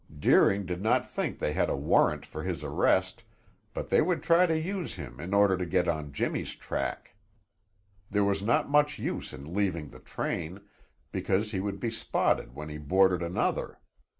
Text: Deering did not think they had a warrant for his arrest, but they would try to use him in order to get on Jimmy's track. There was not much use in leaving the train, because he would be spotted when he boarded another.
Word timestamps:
Deering 0.17 0.65
did 0.65 0.81
not 0.81 1.07
think 1.07 1.37
they 1.37 1.53
had 1.53 1.69
a 1.69 1.75
warrant 1.77 2.25
for 2.25 2.41
his 2.41 2.63
arrest, 2.63 3.23
but 3.71 3.89
they 3.89 4.01
would 4.01 4.23
try 4.23 4.47
to 4.47 4.59
use 4.59 4.95
him 4.95 5.19
in 5.19 5.31
order 5.31 5.55
to 5.55 5.63
get 5.63 5.87
on 5.87 6.11
Jimmy's 6.11 6.55
track. 6.55 7.13
There 8.09 8.23
was 8.25 8.41
not 8.41 8.67
much 8.67 8.97
use 8.97 9.31
in 9.31 9.53
leaving 9.53 9.89
the 9.89 9.99
train, 9.99 10.61
because 11.11 11.51
he 11.51 11.59
would 11.59 11.79
be 11.79 11.91
spotted 11.91 12.55
when 12.55 12.67
he 12.69 12.79
boarded 12.79 13.21
another. 13.21 13.77